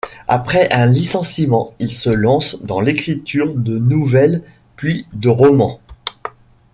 Après 0.27 0.67
un 0.71 0.87
licenciement, 0.87 1.75
il 1.77 1.91
se 1.91 2.09
lance 2.09 2.57
dans 2.63 2.81
l'écriture 2.81 3.53
de 3.53 3.77
nouvelles, 3.77 4.41
puis 4.75 5.05
de 5.13 5.29
romans. 5.29 5.79